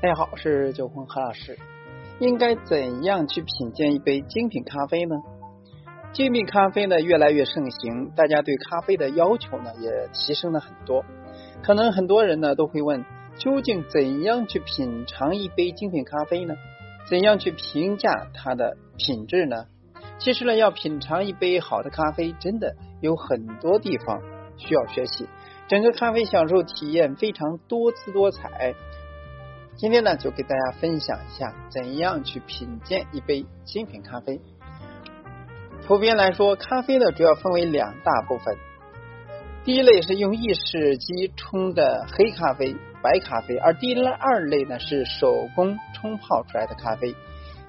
[0.00, 1.58] 大家好，我是九红何老师。
[2.20, 5.16] 应该怎样去品鉴一杯精品咖啡呢？
[6.12, 11.04] 精品咖啡呢越来越盛行，大家对咖啡的要求呢也提升了很多。
[11.62, 13.04] 可能很多人呢都会问，
[13.36, 16.54] 究竟怎样去品尝一杯精品咖啡呢？
[17.08, 19.66] 怎样去评价它的品质呢？
[20.18, 24.22] 其实呢，要品尝一杯好的咖啡，真的有很多地方
[24.56, 25.28] 需要学习。
[25.66, 28.74] 整个咖啡享受体验非常多姿多彩。
[29.76, 34.40] 今天呢，就给大家分享一下怎样去品鉴一杯精品咖啡。
[35.86, 38.56] 普遍来说，咖啡呢主要分为两大部分。
[39.64, 47.14] 第一类是用意式机冲的黑咖啡、白咖啡，而第二类呢是手工冲泡出来的咖啡。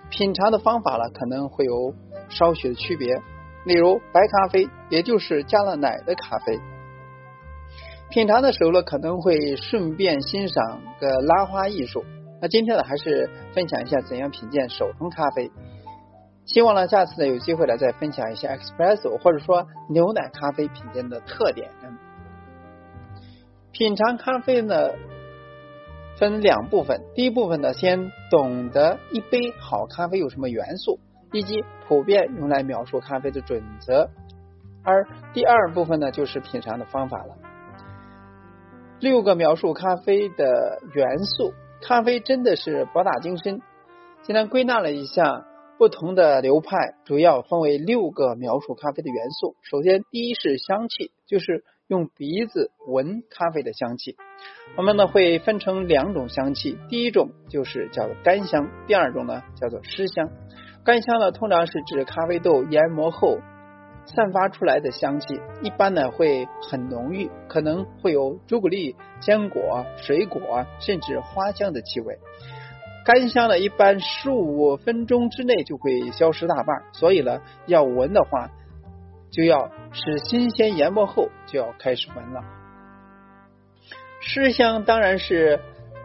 [0.09, 1.93] 品尝的方法呢可能会有
[2.27, 3.15] 稍许的区别。
[3.63, 6.59] 例如，白咖啡也就是加了奶的咖啡。
[8.09, 12.05] 品尝的时候呢，可能会顺便欣赏个拉花艺术。
[12.41, 15.51] 那今天呢，还是分享一下怎样品鉴手冲咖啡。
[16.45, 21.71] 希望呢，下次呢有机会呢再分享一下 espresso 或者说牛奶咖啡品鉴的特点。
[23.71, 24.91] 品尝咖啡呢
[26.17, 30.99] 分两部分，第一部分呢先懂得一杯好咖啡有什么元素，
[31.33, 34.09] 以及普遍用来描述咖啡的准则。
[34.83, 37.35] 而第二部分呢就是品尝的方法了。
[39.05, 43.61] 六个描述咖啡的元素，咖啡真的是博大精深。
[44.23, 45.45] 今天归纳了一下
[45.77, 49.55] 不同的流派，主要分为六个描述咖啡的元素。
[49.61, 54.15] 首先，第一是香气，就是用鼻子闻咖啡的香气。
[54.75, 60.31] 我们呢会分成两种香气，第一种就是叫做干香，第二种呢叫做湿香。
[60.83, 63.37] 干香呢通常是指咖啡豆研磨后。
[64.05, 72.19] 散发出来的香气一般呢会很浓郁，可能会有朱古力、坚果、水果甚至花香的气味。
[73.05, 78.49] 干香呢一般十五分钟之内就会消失大半，所以呢要闻的话
[79.31, 82.41] 就要是新鲜研磨后就要开始闻了。
[84.21, 85.59] 湿香当然是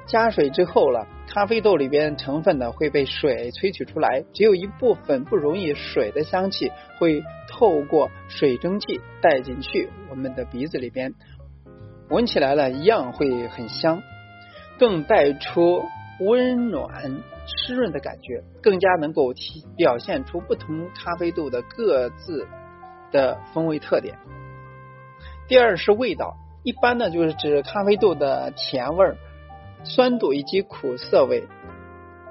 [0.06, 1.06] 加水之后了。
[1.32, 11.14] 咖啡豆里边成分呢会被水萃取出来，只有一部分不容易水的香气会透过水蒸气带进去我们的鼻子里边，
[12.08, 14.02] 闻起来呢一样会很香，
[14.76, 15.84] 更带出
[16.18, 22.48] 温暖湿润的感觉，更加能够体表现出不同咖啡豆的各自
[23.12, 24.18] 的风味特点。
[25.46, 29.16] 第二是味道，一般呢就是指咖啡豆的甜味儿。
[29.84, 31.48] 酸度以及苦涩味，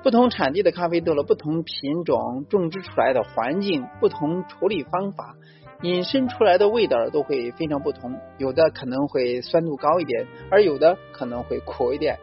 [0.03, 5.35] 不同产地的咖啡豆的不同品种种植出来的环境、不同处理方法，
[5.81, 8.15] 引申出来的味道都会非常不同。
[8.37, 12.17] 有的可能会酸度高一点，而有的可能会苦一点。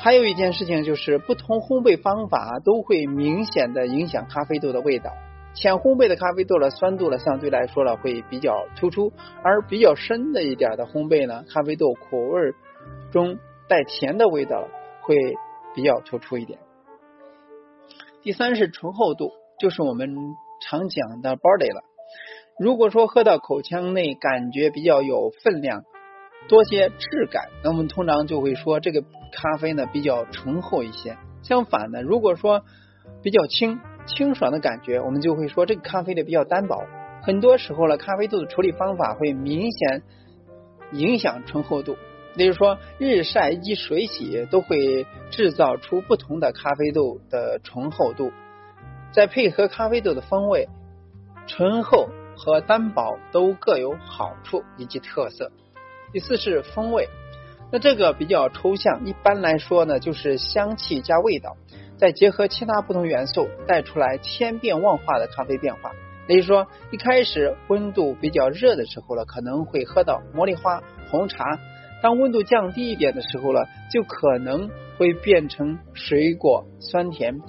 [0.00, 5.12] 还有一件事情就是，不同烘焙方法都会明显的影响咖啡豆的味道。
[5.54, 9.12] 浅烘焙的咖啡豆的酸度呢，相对来说呢会比较突出，
[9.42, 12.52] 而比较深的一点的烘焙呢，咖啡豆苦味
[13.10, 13.38] 中。
[13.68, 14.66] 带甜的味道
[15.02, 15.16] 会
[15.74, 16.58] 比较突出一点。
[18.22, 20.16] 第三是醇厚度，就是我们
[20.60, 21.82] 常讲的 body 了。
[22.58, 25.84] 如果说喝到口腔内感觉比较有分量，
[26.48, 29.02] 多些质感，那我们通常就会说这个
[29.32, 31.16] 咖啡呢比较醇厚一些。
[31.42, 32.62] 相反的，如果说
[33.22, 36.82] 比较清清爽的感觉，我们就会说这个咖啡呢比较单薄。
[37.22, 40.02] 很多时候呢，咖啡豆的处理方法会明显
[40.92, 41.96] 影响醇厚度。
[42.34, 48.32] 例如说，日晒以及水洗都会制造出不同的咖啡豆的醇厚度，
[49.12, 50.68] 再配合咖啡豆的风味，
[51.48, 55.50] 醇厚和单薄都各有好处以及特色。
[56.12, 57.08] 第四是风味，
[57.72, 61.56] 那这个比较抽象，一般来说呢，就是香气加味道，
[61.96, 65.92] 再结合其他不同元素，带出来千变万化的咖啡变化。
[66.28, 71.58] 例如说，一开始温度比较热的时候呢，可能会喝到茉莉花、红茶。
[72.02, 77.40] 当温度降低一点的时候呢，就可能会变成水果酸甜，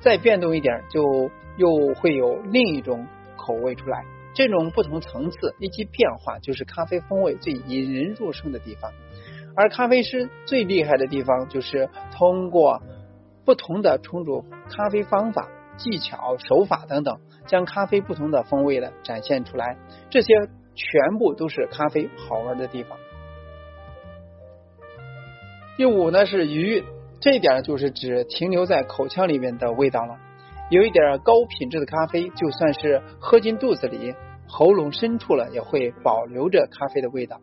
[0.00, 3.06] 再变动一点，就又会有另一种
[3.36, 4.04] 口味出来。
[4.34, 8.92] 这种不同层次以及变化，就是咖啡风味最引人入胜的地方。
[9.56, 12.82] 而咖啡师最厉害的地方，就是通过
[13.46, 15.48] 不同的冲煮咖啡方法、
[15.78, 19.78] 技巧、手法等等，将咖啡不同的风味呢展现出来。
[20.10, 20.34] 这些
[20.74, 22.98] 全部都是咖啡好玩的地方。
[25.76, 26.84] 第五呢是余韵，
[27.20, 30.16] 这一点就是指停留在口腔里面的味道了。
[30.70, 34.14] 有一点高品质的咖啡，就算是喝进肚子里，
[34.48, 37.42] 喉咙深处了，也会保留着咖啡的味道。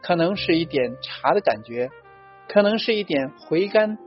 [0.00, 1.90] 可能是一点茶的感觉，
[2.48, 3.98] 可能是一点回甘，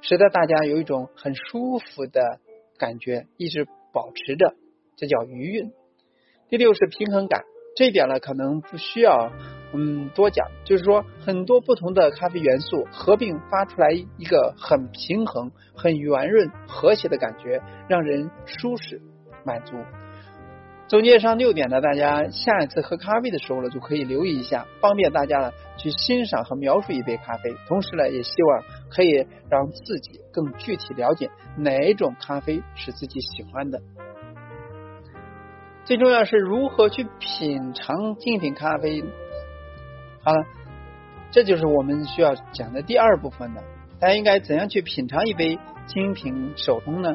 [0.00, 2.40] 使得大家有一种很舒服的
[2.78, 4.54] 感觉，一直保持着，
[4.96, 5.70] 这叫余韵。
[6.48, 7.44] 第六是平衡感，
[7.76, 9.30] 这一点呢可能不需要
[9.76, 19.02] 嗯多讲，就是说很多不同的咖啡元素合并发出来一个很平衡、很圆润、和谐的感觉，让人舒适
[19.44, 19.76] 满足。
[20.88, 27.52] 总结上六点呢，大家下一次喝咖啡的时候呢，就可以留意一下，方便大家呢去欣赏和描述一杯咖啡。
[27.66, 33.80] 同时呢，也希望可以让自己更具体了解哪一种咖啡是自己喜欢的。
[35.84, 39.04] 最重要是如何去品尝精品咖啡。
[40.26, 40.44] 好了，
[41.30, 43.62] 这就是我们需要讲的第二部分的。
[44.00, 45.56] 大家应该怎样去品尝一杯
[45.86, 47.14] 精品手冲呢？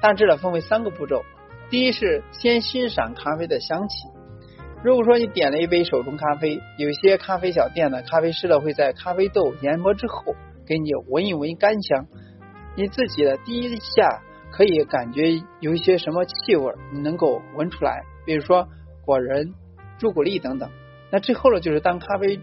[0.00, 1.22] 大致呢分为三个步骤。
[1.68, 4.08] 第一是先欣赏咖啡的香气。
[4.82, 10.34] 如果说你点了一杯手冲咖啡，有些咖啡小店的咖啡师呢会在咖啡豆研磨之后
[10.66, 12.06] 给你闻一闻干香，
[12.76, 18.66] 你自己的第一下可以感觉有一些什么气味，你能够闻出来，比如说
[19.04, 19.52] 果仁、
[19.98, 20.70] 朱古力等等。
[21.12, 22.40] 那之后呢，就是当咖啡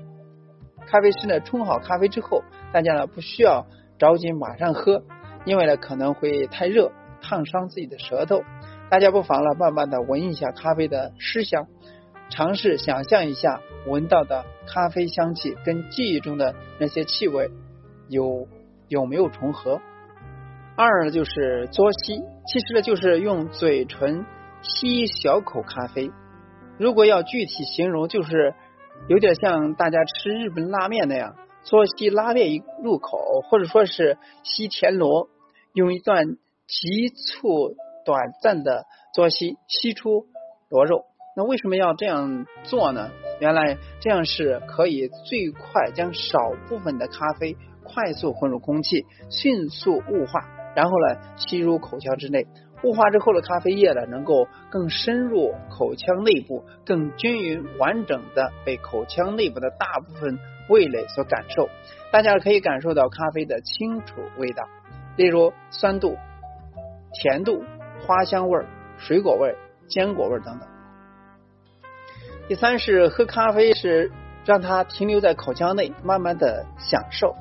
[0.86, 3.66] 咖啡师呢冲好咖啡之后，大家呢不需要
[3.98, 5.04] 着急马上喝，
[5.44, 8.44] 因为呢可能会太热，烫伤自己的舌头。
[8.92, 11.66] 大家不妨呢，慢慢的闻一下咖啡的湿香，
[12.30, 17.50] 尝试想象一下闻到的咖啡香气跟记忆中的那些气味
[18.08, 18.48] 有
[18.88, 19.82] 有没有重合。
[20.76, 24.26] 二呢就是嘬吸，其实呢就是用嘴唇
[24.62, 26.12] 吸一小口咖啡。
[26.80, 28.56] 如果要具体形容，就是
[29.08, 35.30] 有点像大家吃日本拉面那样，嘬吸拉面一入口，或者说是吸田螺，
[35.74, 36.26] 用一段
[36.66, 37.76] 急促。
[38.06, 40.26] 短暂的嘬吸，吸出
[40.70, 41.04] 螺肉。
[41.36, 43.12] 那为什么要这样做呢？
[43.40, 52.48] 原来这样是可以最快将少部分的咖啡快速混入空气，迅速雾化，然后呢吸入口腔之内。
[52.84, 60.40] 雾化之后的咖啡液呢，能够更深入口腔内部，更均匀完整的被口腔内部的大部分
[60.70, 61.70] 味蕾所感受。
[62.12, 64.64] 大家可以感受到咖啡的清楚味道，
[65.18, 66.18] 例如酸度、
[67.14, 67.64] 甜度。
[68.08, 68.58] 花香味、
[68.98, 69.54] 水果味、
[69.90, 70.70] 坚果味等等。
[72.48, 74.10] 第三是喝咖啡是
[74.46, 77.36] 让它停留在口腔内，慢慢的享受。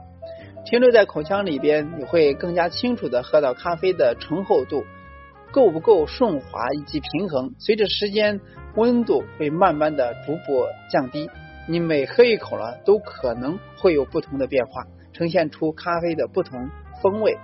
[0.65, 4.85] 停留在口腔里边，你会更加清楚的喝到咖啡的醇厚度
[5.53, 7.55] 够不够顺滑以及平衡。
[7.59, 8.41] 随着时间，
[8.77, 11.31] 温度会慢慢的逐步降低，
[11.69, 16.69] 你每喝一口了，都可能会有不同的变化，呈现出咖啡的不同
[17.03, 17.39] 风味。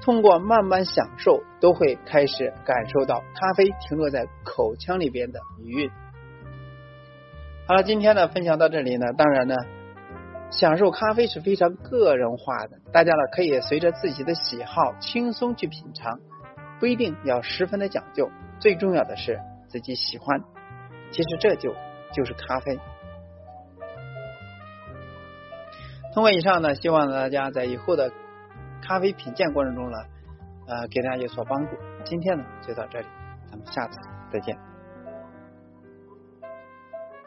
[0.00, 5.90] 通过慢慢享受，都会开始感受到咖啡停留在口腔里边的余韵。
[7.66, 9.56] 好了，今天呢分享到这里呢，当然呢，
[10.50, 16.20] 享受咖啡是非常个人化的，大家呢可以随着自己的喜好轻松去品尝，
[16.80, 18.30] 不一定要十分的讲究，
[18.60, 20.42] 最重要的是自己喜欢。
[21.10, 21.74] 其实这就
[22.12, 22.78] 就是咖啡。
[26.14, 28.12] 通过以上呢，希望大家在以后的。
[28.80, 29.98] 咖啡品鉴过程中呢，
[30.66, 31.76] 呃，给大家有所帮助。
[32.04, 33.06] 今天呢，就到这里，
[33.50, 33.98] 咱们下次
[34.32, 34.67] 再见。